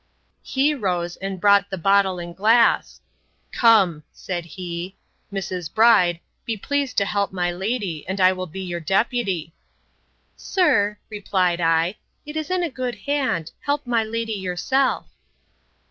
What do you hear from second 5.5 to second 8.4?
Bride, be pleased to help my lady, and I